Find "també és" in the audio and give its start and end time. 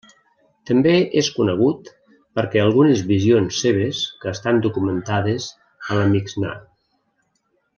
0.69-1.27